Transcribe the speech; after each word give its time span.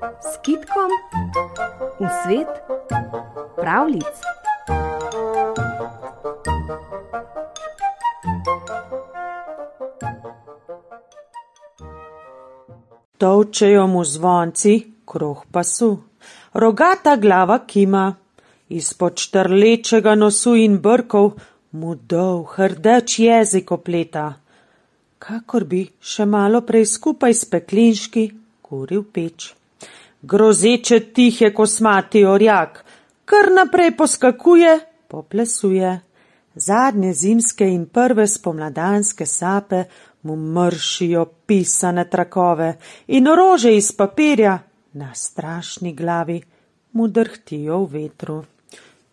s 0.00 0.32
kitkom 0.42 0.90
v 2.00 2.08
svet 2.22 2.52
pravlic. 3.56 4.14
Tovčejo 13.20 13.84
mu 13.86 14.00
zvonci, 14.04 15.04
kruh 15.04 15.44
pasu, 15.52 16.00
rogata 16.56 17.16
glava 17.20 17.60
kima, 17.68 18.16
izpod 18.72 19.20
štrlečega 19.20 20.14
nosu 20.16 20.56
in 20.56 20.80
brkov 20.80 21.36
mu 21.76 21.94
dolg 21.94 22.56
hrdeč 22.56 23.20
jezik 23.20 23.72
opleta, 23.76 24.40
kakor 25.20 25.68
bi 25.68 25.84
še 26.00 26.24
malo 26.24 26.64
prej 26.64 26.88
skupaj 26.96 27.34
s 27.36 27.44
peklinški 27.44 28.24
kuril 28.70 29.02
peč. 29.02 29.59
Grozeče 30.22 31.00
tih 31.00 31.40
je 31.40 31.54
kosmati 31.54 32.24
orjak, 32.24 32.84
kar 33.24 33.52
naprej 33.52 33.96
poskakuje, 33.96 34.78
poplesuje. 35.08 36.00
Zadnje 36.54 37.12
zimske 37.12 37.64
in 37.64 37.86
prve 37.86 38.26
spomladanske 38.26 39.26
sape 39.26 39.84
mu 40.22 40.36
mršijo 40.36 41.24
pisane 41.46 42.04
trakove 42.10 42.76
in 43.06 43.26
rože 43.26 43.76
iz 43.76 43.92
papirja 43.92 44.58
na 44.92 45.14
strašni 45.14 45.94
glavi 45.94 46.42
mu 46.92 47.08
drhtijo 47.08 47.78
v 47.84 47.92
vetru. 47.92 48.44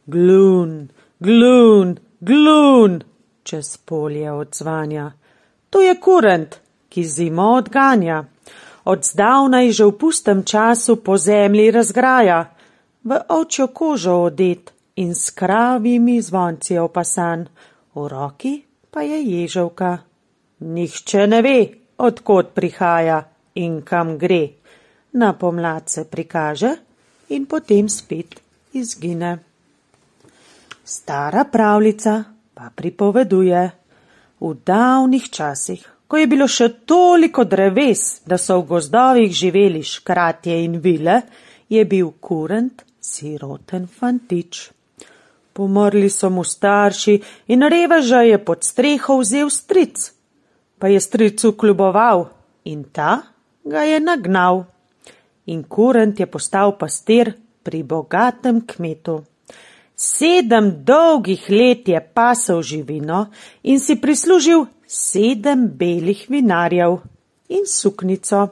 Glun, 0.05 0.87
glun, 1.19 1.97
glun, 2.19 3.03
čez 3.43 3.77
polje 3.77 4.31
odzvanja. 4.31 5.11
To 5.69 5.81
je 5.81 5.99
kurent, 5.99 6.55
ki 6.89 7.03
zimo 7.03 7.51
odganja. 7.53 8.23
Od 8.87 9.03
zdavnaj 9.03 9.67
že 9.75 9.83
v 9.83 9.93
pustem 9.99 10.47
času 10.47 11.03
po 11.03 11.19
zemlji 11.19 11.71
razgraja, 11.75 12.47
v 13.03 13.11
ovčjo 13.19 13.67
kožo 13.75 14.15
odet 14.31 14.71
in 14.95 15.11
s 15.11 15.35
kravimi 15.35 16.23
zvonci 16.23 16.79
opasan, 16.79 17.51
v 17.91 18.07
roki 18.07 18.63
pa 18.91 19.03
je 19.03 19.19
ježevka. 19.19 20.07
Nihče 20.63 21.27
ne 21.27 21.41
ve, 21.43 21.59
odkot 21.99 22.55
prihaja 22.55 23.27
in 23.59 23.83
kam 23.83 24.17
gre. 24.17 24.55
Na 25.13 25.33
pomlad 25.33 25.89
se 25.89 26.07
prikaže 26.07 26.71
in 27.29 27.45
potem 27.45 27.89
spet 27.89 28.39
izgine. 28.73 29.37
Stara 30.85 31.43
pravljica 31.43 32.23
pa 32.55 32.71
pripoveduje, 32.75 33.71
v 34.39 34.53
davnih 34.65 35.29
časih, 35.29 35.96
ko 36.07 36.17
je 36.17 36.27
bilo 36.27 36.47
še 36.47 36.69
toliko 36.87 37.43
dreves, 37.43 38.21
da 38.25 38.37
so 38.37 38.61
v 38.61 38.67
gozdovih 38.71 39.31
živeli 39.31 39.83
škratje 39.83 40.63
in 40.63 40.79
vile, 40.79 41.21
je 41.69 41.83
bil 41.85 42.13
kurent 42.19 42.83
siroten 43.01 43.87
fantič. 43.87 44.69
Pomrli 45.53 46.09
so 46.09 46.29
mu 46.29 46.43
starši 46.43 47.17
in 47.47 47.65
reveža 47.65 48.21
je 48.21 48.37
pod 48.37 48.63
streho 48.63 49.17
vzel 49.19 49.49
stric, 49.49 50.11
pa 50.79 50.87
je 50.87 51.01
stricu 51.01 51.55
kljuboval 51.57 52.27
in 52.63 52.83
ta 52.93 53.33
ga 53.65 53.83
je 53.83 53.99
nagnal. 53.99 54.65
In 55.47 55.63
kurent 55.63 56.19
je 56.19 56.27
postal 56.27 56.75
pastir 56.77 57.33
pri 57.63 57.83
bogatem 57.83 58.61
kmetu. 58.67 59.23
Sedem 59.95 60.83
dolgih 60.85 61.49
let 61.49 61.87
je 61.87 61.99
pasel 62.13 62.61
živino 62.61 63.27
in 63.63 63.79
si 63.79 63.95
prislužil 63.99 64.67
sedem 64.87 65.67
belih 65.77 66.25
vinarjev 66.29 66.97
in 67.49 67.65
suknico. 67.65 68.47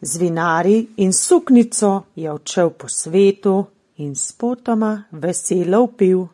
Z 0.00 0.18
vinari 0.18 0.86
in 0.96 1.12
suknico 1.12 2.02
je 2.14 2.30
odšel 2.30 2.70
po 2.70 2.88
svetu 2.88 3.66
in 3.96 4.14
spotoma 4.14 5.04
veselo 5.10 5.82
upil. 5.82 6.26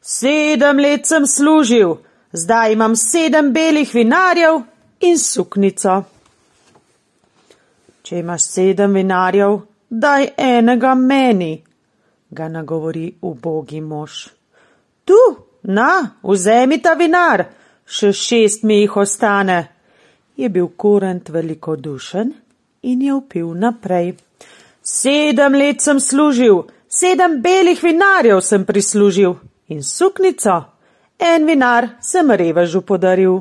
Sedem 0.00 0.78
let 0.78 1.06
sem 1.06 1.26
služil, 1.26 1.96
zdaj 2.32 2.72
imam 2.72 2.96
sedem 2.96 3.52
belih 3.52 3.94
vinarjev 3.94 4.62
in 5.00 5.18
suknico. 5.18 6.02
Če 8.02 8.18
imaš 8.18 8.42
sedem 8.42 8.94
vinarjev, 8.94 9.58
daj 9.90 10.28
enega 10.36 10.94
meni 10.94 11.62
ga 12.30 12.48
nagovori 12.48 13.12
ubogi 13.22 13.80
mož. 13.80 14.28
Tu, 15.04 15.20
na, 15.62 16.10
vzemi 16.22 16.82
ta 16.82 16.94
vinar, 16.94 17.44
še 17.88 18.12
šest 18.12 18.62
mi 18.62 18.82
jih 18.82 18.96
ostane. 18.96 19.58
Je 20.36 20.48
bil 20.48 20.68
kurent 20.76 21.28
velikodušen 21.28 22.32
in 22.82 23.02
je 23.02 23.14
upil 23.14 23.54
naprej. 23.54 24.14
Sedem 24.82 25.54
let 25.54 25.80
sem 25.82 26.00
služil, 26.00 26.62
sedem 26.88 27.40
belih 27.42 27.80
vinarjev 27.82 28.40
sem 28.40 28.64
prislužil 28.64 29.34
in 29.68 29.82
suknico, 29.82 30.56
en 31.18 31.46
vinar 31.46 31.88
sem 32.00 32.30
revežu 32.30 32.82
podaril. 32.82 33.40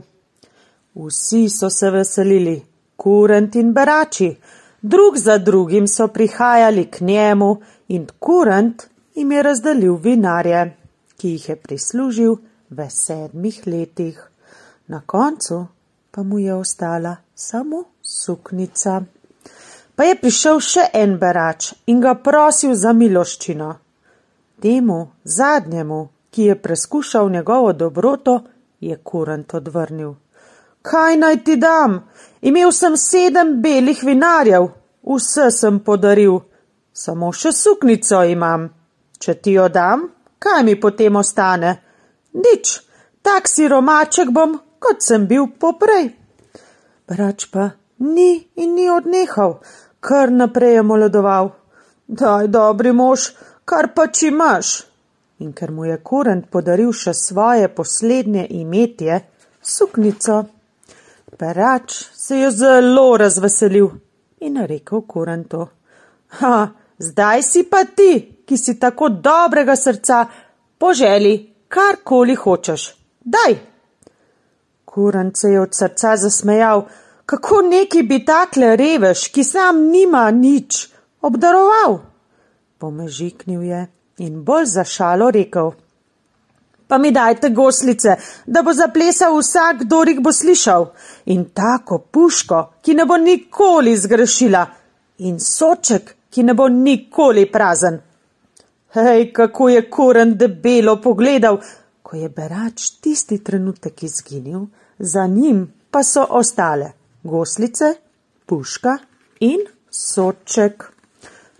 Vsi 0.95 1.49
so 1.49 1.69
se 1.69 1.91
veselili, 1.93 2.57
kurent 2.95 3.55
in 3.55 3.73
berači, 3.73 4.31
drug 4.81 5.17
za 5.17 5.37
drugim 5.37 5.87
so 5.87 6.07
prihajali 6.07 6.85
k 6.91 7.01
njemu 7.01 7.51
in 7.87 8.07
kurent 8.19 8.87
jim 9.15 9.31
je 9.31 9.43
razdelil 9.43 9.95
vinarje, 9.95 10.73
ki 11.17 11.29
jih 11.35 11.49
je 11.49 11.55
prislužil 11.55 12.35
v 12.69 12.89
sedmih 12.89 13.61
letih. 13.67 14.17
Na 14.87 15.01
koncu 15.05 15.65
pa 16.11 16.23
mu 16.23 16.39
je 16.39 16.53
ostala 16.53 17.15
samo 17.35 17.83
suknica. 18.01 19.01
Pa 19.95 20.03
je 20.03 20.15
prišel 20.21 20.59
še 20.59 20.83
en 20.93 21.17
berač 21.19 21.73
in 21.91 22.01
ga 22.01 22.13
prosil 22.15 22.75
za 22.75 22.93
miloščino. 22.93 23.69
Temu 24.61 24.99
zadnjemu, 25.23 25.99
ki 26.31 26.43
je 26.43 26.55
preskušal 26.61 27.29
njegovo 27.29 27.73
dobroto, 27.73 28.41
je 28.79 28.97
kurent 29.03 29.53
odvrnil. 29.53 30.13
Kaj 30.81 31.17
naj 31.17 31.43
ti 31.43 31.55
dam? 31.55 31.99
Imel 32.41 32.71
sem 32.71 32.97
sedem 32.97 33.61
belih 33.61 34.03
vinarjev, 34.03 34.69
vse 35.03 35.49
sem 35.51 35.79
podaril, 35.79 36.39
samo 36.93 37.31
še 37.33 37.51
suknico 37.51 38.21
imam. 38.23 38.69
Če 39.19 39.33
ti 39.41 39.57
jo 39.57 39.67
dam, 39.69 40.05
kaj 40.39 40.63
mi 40.63 40.77
potem 40.79 41.15
ostane? 41.15 41.73
Nič, 42.33 42.79
tak 43.21 43.49
si 43.49 43.67
romaček 43.67 44.29
bom, 44.31 44.53
kot 44.79 45.01
sem 45.03 45.27
bil 45.27 45.47
poprej. 45.59 46.11
Brač 47.07 47.47
pa 47.51 47.71
ni 47.97 48.47
in 48.55 48.75
ni 48.75 48.89
odnehal, 48.89 49.59
kar 49.99 50.31
naprej 50.31 50.73
je 50.79 50.83
moledoval. 50.83 51.51
Daj, 52.07 52.47
dobri 52.47 52.91
mož, 52.91 53.31
kar 53.65 53.91
pa 53.95 54.07
či 54.07 54.27
imaš. 54.27 54.83
In 55.39 55.53
ker 55.53 55.71
mu 55.71 55.85
je 55.85 55.97
kurent 56.03 56.49
podaril 56.49 56.93
še 56.93 57.13
svoje 57.13 57.67
poslednje 57.67 58.47
imetje, 58.59 59.19
suknico. 59.61 60.45
Perač 61.37 61.93
se 62.13 62.39
je 62.39 62.51
zelo 62.51 63.17
razveselil 63.17 63.89
in 64.41 64.57
rekel 64.65 65.03
kurentu: 65.07 65.67
Ha, 66.39 66.67
zdaj 66.97 67.43
si 67.43 67.63
pa 67.69 67.83
ti, 67.85 68.41
ki 68.45 68.57
si 68.57 68.79
tako 68.79 69.09
dobrega 69.09 69.75
srca, 69.75 70.25
poželi 70.77 71.35
karkoli 71.67 72.35
hočeš. 72.35 72.93
Daj! 73.21 73.76
Kurent 74.97 75.37
se 75.37 75.51
je 75.53 75.61
od 75.61 75.75
srca 75.77 76.15
zasmejal, 76.17 76.87
kako 77.25 77.61
neki 77.61 78.01
bi 78.03 78.23
takle 78.25 78.75
revež, 78.75 79.27
ki 79.29 79.43
sam 79.45 79.83
nima 79.93 80.31
nič, 80.33 80.87
obdaroval. 81.21 81.99
Pomežiknil 82.81 83.61
je 83.61 83.81
in 84.25 84.41
bolj 84.41 84.65
za 84.73 84.83
šalo 84.83 85.29
rekel 85.31 85.75
pa 86.87 86.97
mi 86.97 87.11
dajte 87.11 87.49
goslice, 87.49 88.15
da 88.45 88.61
bo 88.61 88.73
zaplesal 88.73 89.37
vsak, 89.37 89.83
kdo 89.83 90.03
jih 90.07 90.19
bo 90.23 90.31
slišal, 90.31 90.87
in 91.25 91.45
tako 91.53 91.99
puško, 91.99 92.61
ki 92.81 92.95
ne 92.95 93.05
bo 93.05 93.17
nikoli 93.17 93.95
zgrešila, 93.97 94.65
in 95.27 95.39
soček, 95.39 96.13
ki 96.31 96.43
ne 96.43 96.53
bo 96.53 96.67
nikoli 96.71 97.45
prazen. 97.51 97.99
Hej, 98.95 99.31
kako 99.33 99.69
je 99.69 99.89
koren 99.89 100.37
debelo 100.37 100.95
pogledal, 101.03 101.59
ko 102.01 102.15
je 102.15 102.29
berač 102.29 102.89
tisti 103.03 103.41
trenutek 103.43 104.03
izginil, 104.03 104.67
za 104.99 105.27
njim 105.27 105.73
pa 105.91 106.03
so 106.03 106.25
ostale 106.29 106.91
goslice, 107.23 107.93
puška 108.45 108.97
in 109.39 109.59
soček. 109.89 110.91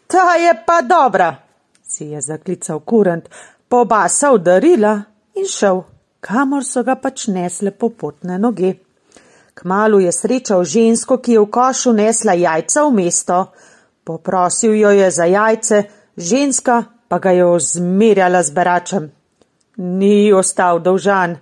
Ta 0.07 0.35
je 0.35 0.63
pa 0.65 0.81
dobra, 0.81 1.35
si 1.83 2.05
je 2.05 2.21
zaklical 2.21 2.79
kurent, 2.79 3.29
pobasal 3.69 4.37
darila 4.37 5.01
in 5.35 5.45
šel, 5.45 5.83
kamor 6.19 6.63
so 6.63 6.83
ga 6.83 6.95
pač 6.95 7.27
nesle 7.27 7.71
popotne 7.71 8.39
noge. 8.39 8.73
Kmalu 9.57 9.99
je 9.99 10.11
srečal 10.11 10.63
žensko, 10.63 11.17
ki 11.17 11.33
je 11.33 11.39
v 11.41 11.49
košu 11.49 11.93
nesla 11.93 12.33
jajca 12.37 12.83
v 12.85 12.91
mesto. 12.93 13.37
Poprosil 14.03 14.75
jo 14.77 14.91
je 14.93 15.11
za 15.11 15.25
jajce, 15.25 15.83
ženska 16.17 16.83
pa 17.07 17.19
ga 17.19 17.31
je 17.31 17.45
ozmerjala 17.45 18.43
z 18.43 18.51
beračem. 18.51 19.11
Ni 19.77 20.33
ostal 20.33 20.79
dolžan, 20.79 21.37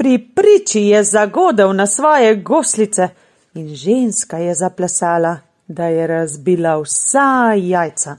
pri 0.00 0.18
priči 0.18 0.80
je 0.80 1.04
zagodel 1.04 1.72
na 1.76 1.86
svoje 1.86 2.36
goslice 2.36 3.08
in 3.54 3.74
ženska 3.74 4.38
je 4.38 4.54
zaplesala 4.54 5.36
da 5.68 5.86
je 5.86 6.06
razbila 6.06 6.78
vsa 6.80 7.52
jajca. 7.56 8.16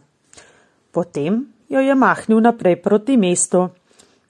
Potem 0.91 1.47
jo 1.69 1.79
je 1.79 1.95
mahnil 1.95 2.39
naprej 2.39 2.75
proti 2.81 3.17
mestu, 3.17 3.69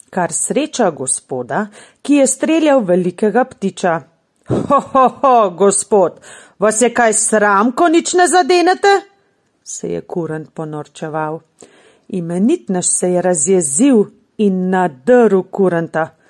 kar 0.10 0.32
sreča 0.34 0.92
gospoda, 0.92 1.68
ki 2.02 2.22
je 2.22 2.28
streljal 2.28 2.86
velikega 2.86 3.44
ptiča. 3.44 4.00
Ho, 4.48 4.80
ho, 4.94 5.08
ho, 5.22 5.50
gospod, 5.50 6.22
vas 6.60 6.82
je 6.82 6.94
kaj 6.94 7.14
sram, 7.14 7.72
ko 7.72 7.88
nič 7.88 8.14
ne 8.14 8.28
zadenete? 8.28 8.88
se 9.64 9.92
je 9.92 10.02
kurant 10.02 10.54
ponorčeval. 10.54 11.40
Imenitnež 12.08 12.88
se 12.88 13.12
je 13.12 13.22
razjezil 13.22 14.04
in 14.38 14.70
nadrl 14.70 15.44
kuranta. 15.52 16.21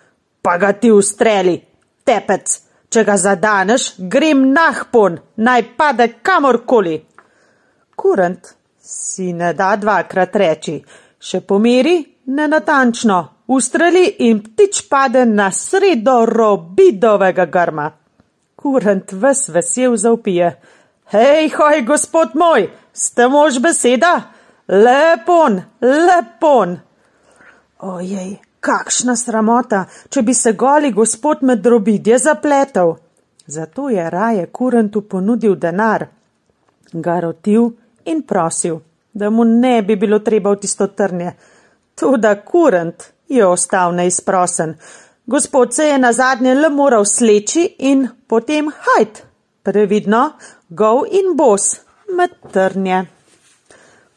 Pa 0.42 0.58
ga 0.58 0.74
ti 0.74 0.92
ustreli, 0.92 1.56
tepec! 2.04 2.60
Če 2.92 3.06
ga 3.08 3.14
zadaneš, 3.16 3.84
grem 4.12 4.50
nahpon, 4.52 5.14
naj 5.48 5.62
pade 5.80 6.10
kamorkoli. 6.20 6.98
Kurant 7.96 8.50
si 8.84 9.30
ne 9.32 9.54
da 9.56 9.70
dvakrat 9.80 10.36
reči, 10.42 10.74
še 11.16 11.40
pomeri 11.48 11.94
nenatančno, 12.36 13.20
ustreli 13.56 14.04
in 14.28 14.42
ptič 14.44 14.84
pade 14.92 15.24
na 15.30 15.48
sredo 15.56 16.18
robidovega 16.28 17.48
grma. 17.48 17.88
Kurant 18.60 19.16
ves 19.24 19.48
vesel 19.56 19.96
zaupije. 19.96 20.52
Hej, 21.16 21.50
hoj, 21.56 21.82
gospod 21.88 22.36
moj, 22.36 22.68
ste 22.92 23.32
mož 23.32 23.64
beseda? 23.64 24.14
Lepon, 24.68 25.62
lepon. 25.80 26.76
Ojej, 27.88 28.36
Kakšna 28.62 29.16
sramota, 29.18 29.86
če 30.10 30.22
bi 30.22 30.34
se 30.38 30.54
goli 30.54 30.92
gospod 30.94 31.42
med 31.42 31.63
drobidje 31.66 32.19
zapletel. 32.19 32.94
Zato 33.48 33.90
je 33.90 34.10
raje 34.10 34.46
kurentu 34.54 35.02
ponudil 35.02 35.56
denar, 35.56 36.06
ga 36.94 37.19
rotil 37.19 37.72
in 38.06 38.22
prosil, 38.22 38.78
da 39.13 39.30
mu 39.30 39.44
ne 39.44 39.81
bi 39.81 39.96
bilo 39.96 40.19
treba 40.19 40.54
v 40.54 40.60
tisto 40.62 40.88
trnje. 40.88 41.34
Tudi 41.96 42.36
kurent 42.46 43.08
je 43.28 43.46
ostal 43.46 43.96
neizprosen. 43.96 44.75
Gospod 45.25 45.74
se 45.74 45.84
je 45.84 45.98
na 45.98 46.14
zadnje 46.14 46.54
le 46.56 46.69
moral 46.69 47.06
sleči 47.06 47.66
in 47.80 48.07
potem 48.28 48.69
hajt, 48.69 49.24
previdno, 49.64 50.31
gov 50.69 51.06
in 51.12 51.36
bos 51.38 51.80
med 52.18 52.38
trnje. 52.54 53.06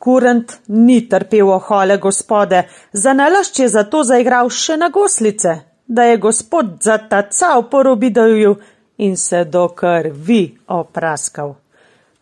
Kurent 0.05 0.53
ni 0.69 1.09
trpel 1.09 1.49
ohole 1.49 1.97
gospode, 1.97 2.63
za 2.93 3.13
nalašč 3.13 3.59
je 3.59 3.69
zato 3.69 4.03
zaigral 4.05 4.51
še 4.53 4.77
na 4.77 4.91
goslice, 4.93 5.55
da 5.87 6.05
je 6.05 6.19
gospod 6.21 6.75
zatacal 6.85 7.65
po 7.71 7.83
robidoju 7.83 8.57
in 8.99 9.17
se 9.17 9.45
do 9.45 9.69
krvi 9.69 10.59
opraskal. 10.69 11.55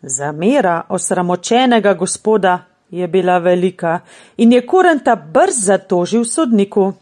Zamera 0.01 0.81
osramočenega 0.89 1.93
gospoda 1.93 2.59
je 2.89 3.07
bila 3.07 3.37
velika 3.37 3.99
in 4.37 4.53
je 4.53 4.63
kurenta 4.67 5.15
brz 5.15 5.65
zatožil 5.65 6.23
sodniku. 6.25 6.93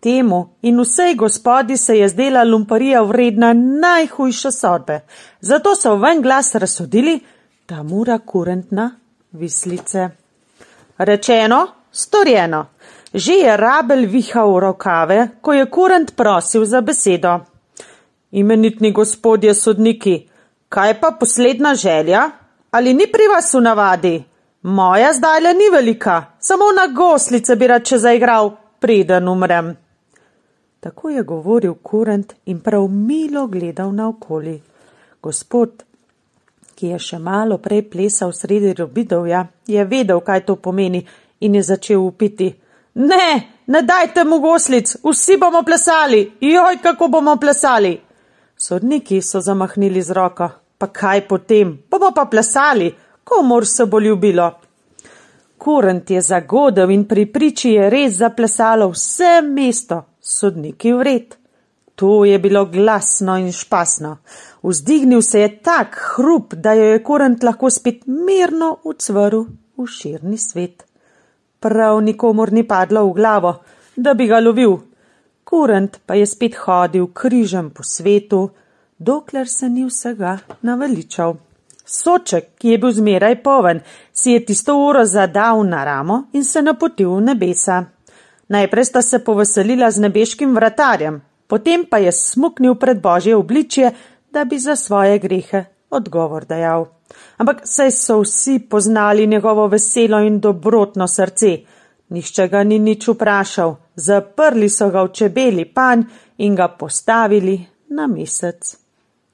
Temu 0.00 0.56
in 0.62 0.80
vsej 0.80 1.14
gospodi 1.14 1.76
se 1.76 1.98
je 1.98 2.08
zdela 2.08 2.44
lumparija 2.44 3.02
vredna 3.02 3.52
najhujše 3.52 4.50
sodbe, 4.50 5.00
zato 5.40 5.76
so 5.76 5.96
ven 5.96 6.22
glas 6.22 6.54
razsodili, 6.54 7.20
da 7.68 7.82
mora 7.82 8.18
kurentna 8.18 8.90
vislice. 9.34 10.08
Rečeno, 10.98 11.66
storjeno. 11.92 12.66
Že 13.14 13.32
je 13.32 13.56
rabel 13.56 14.06
vihal 14.10 14.60
rokave, 14.60 15.28
ko 15.40 15.52
je 15.52 15.66
kurent 15.70 16.16
prosil 16.16 16.64
za 16.64 16.80
besedo. 16.80 17.38
Imenitni 18.30 18.90
gospodje 18.92 19.54
sodniki, 19.54 20.16
kaj 20.68 21.00
pa 21.00 21.10
posledna 21.20 21.74
želja? 21.74 22.30
Ali 22.70 22.94
ni 22.94 23.06
pri 23.06 23.28
vas 23.34 23.54
v 23.54 23.60
navadi? 23.60 24.24
Moja 24.62 25.12
zdajle 25.12 25.52
ni 25.54 25.70
velika, 25.72 26.24
samo 26.40 26.64
na 26.72 26.86
goslice 26.94 27.56
bi 27.56 27.66
rad 27.66 27.84
če 27.84 27.98
zaigral, 27.98 28.50
preden 28.80 29.28
umrem. 29.28 29.76
Tako 30.80 31.10
je 31.10 31.22
govoril 31.22 31.74
kurent 31.74 32.34
in 32.46 32.60
prav 32.60 32.88
milo 32.88 33.46
gledal 33.46 33.92
naokoli. 33.94 34.62
Gospod 35.22 35.84
ki 36.74 36.94
je 36.94 36.98
še 36.98 37.18
malo 37.18 37.58
prej 37.58 37.82
plesal 37.90 38.32
sredi 38.32 38.74
robidovja, 38.74 39.46
je 39.66 39.84
vedel, 39.84 40.20
kaj 40.20 40.44
to 40.46 40.56
pomeni 40.56 41.04
in 41.40 41.54
je 41.54 41.62
začel 41.62 42.02
upiti. 42.02 42.50
Ne, 42.94 43.28
ne 43.66 43.82
dajte 43.82 44.24
mu 44.24 44.38
goslic, 44.40 44.96
vsi 45.02 45.36
bomo 45.36 45.62
plesali, 45.62 46.20
joj, 46.40 46.78
kako 46.82 47.08
bomo 47.08 47.36
plesali. 47.36 47.94
Sodniki 48.56 49.22
so 49.22 49.40
zamahnili 49.40 50.02
z 50.02 50.14
roko, 50.14 50.48
pa 50.78 50.86
kaj 50.86 51.26
potem, 51.28 51.74
bomo 51.90 52.12
pa 52.14 52.24
plesali, 52.30 52.92
komor 53.24 53.66
se 53.66 53.86
bo 53.86 53.98
ljubilo. 54.00 54.50
Kurent 55.58 56.10
je 56.10 56.20
zagodel 56.20 56.90
in 56.90 57.06
pri 57.08 57.26
priči 57.32 57.70
je 57.72 57.90
res 57.90 58.18
zaplesalo 58.18 58.90
vse 58.92 59.40
mesto, 59.42 60.02
sodniki 60.20 60.92
vred. 60.92 61.34
To 61.94 62.24
je 62.24 62.38
bilo 62.38 62.64
glasno 62.66 63.36
in 63.38 63.52
špasno. 63.52 64.16
Vzdignil 64.62 65.22
se 65.22 65.40
je 65.40 65.62
tak 65.62 66.14
hrup, 66.16 66.54
da 66.54 66.72
jo 66.72 66.84
je 66.84 67.02
kurent 67.02 67.42
lahko 67.42 67.70
spet 67.70 68.06
mirno 68.06 68.78
ucvrl 68.84 69.44
v 69.76 69.86
širni 69.86 70.38
svet. 70.38 70.84
Prav 71.60 72.00
nikomor 72.02 72.52
ni 72.52 72.66
padlo 72.68 73.06
v 73.06 73.12
glavo, 73.14 73.54
da 73.96 74.14
bi 74.14 74.26
ga 74.26 74.40
lovil. 74.40 74.76
Kurent 75.44 76.00
pa 76.06 76.14
je 76.14 76.26
spet 76.26 76.56
hodil 76.64 77.06
križem 77.06 77.70
po 77.70 77.82
svetu, 77.82 78.48
dokler 78.98 79.48
se 79.48 79.68
ni 79.68 79.84
vsega 79.84 80.38
naveličal. 80.62 81.36
Soček, 81.84 82.54
ki 82.58 82.68
je 82.68 82.78
bil 82.78 82.92
zmeraj 82.92 83.42
poven, 83.42 83.80
si 84.12 84.32
je 84.32 84.44
tisto 84.44 84.76
uro 84.76 85.04
zadal 85.04 85.62
na 85.68 85.84
ramo 85.84 86.24
in 86.32 86.44
se 86.44 86.62
napotil 86.62 87.14
v 87.16 87.20
nebesa. 87.20 87.84
Najprej 88.48 88.84
sta 88.84 89.02
se 89.02 89.18
poveselila 89.24 89.90
z 89.90 90.00
nebeškim 90.00 90.54
vratarjem, 90.54 91.20
potem 91.46 91.86
pa 91.90 91.98
je 91.98 92.12
smuknil 92.12 92.74
pred 92.74 93.00
božje 93.00 93.36
obličje, 93.36 93.92
da 94.30 94.44
bi 94.44 94.58
za 94.58 94.76
svoje 94.76 95.18
grehe 95.18 95.64
odgovor 95.90 96.44
dajal. 96.44 96.86
Ampak 97.36 97.60
saj 97.64 97.90
so 97.90 98.20
vsi 98.20 98.58
poznali 98.70 99.26
njegovo 99.26 99.66
veselo 99.66 100.20
in 100.20 100.40
dobrotno 100.40 101.08
srce. 101.08 101.58
Nihče 102.08 102.48
ga 102.48 102.64
ni 102.64 102.78
nič 102.78 103.08
vprašal, 103.08 103.76
zaprli 103.96 104.68
so 104.68 104.90
ga 104.90 105.02
v 105.02 105.12
čebeli 105.12 105.64
panj 105.64 106.02
in 106.38 106.54
ga 106.54 106.68
postavili 106.68 107.58
na 107.88 108.06
mesec. 108.06 108.76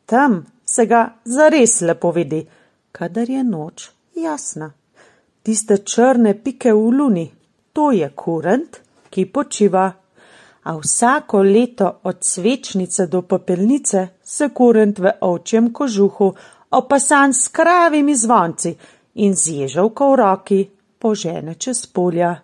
Tam 0.07 0.47
se 0.65 0.87
ga 0.87 1.09
zares 1.25 1.81
lepo 1.81 2.11
vidi, 2.11 2.47
kadar 2.93 3.31
je 3.31 3.45
noč 3.45 3.91
jasna. 4.15 4.73
Tiste 5.43 5.79
črne 5.79 6.35
pike 6.43 6.73
v 6.73 6.91
luni, 6.99 7.27
to 7.73 7.91
je 7.93 8.09
kurent, 8.15 8.81
ki 9.11 9.25
počiva 9.27 9.91
a 10.71 10.77
vsako 10.77 11.43
leto 11.43 12.01
od 12.03 12.17
svečnice 12.21 13.07
do 13.07 13.23
popelnice 13.23 14.09
se 14.23 14.49
kurent 14.49 14.99
v 14.99 15.11
ovčjem 15.21 15.73
kožuhu, 15.73 16.35
opasan 16.71 17.33
s 17.33 17.49
kravimi 17.49 18.15
zvonci 18.15 18.77
in 19.15 19.35
z 19.35 19.47
ježovko 19.51 20.13
v 20.13 20.17
roki, 20.17 20.61
požene 20.99 21.55
čez 21.55 21.87
polja. 21.87 22.37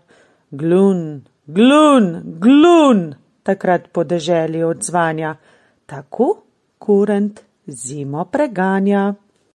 Glun, 0.51 1.23
glun, 1.47 2.23
glun, 2.25 3.15
takrat 3.43 3.89
podeželi 3.93 4.65
odzvanja, 4.65 5.37
tako 5.87 6.43
kurent 6.79 7.41
zimo 7.67 8.25
preganja. 8.25 9.15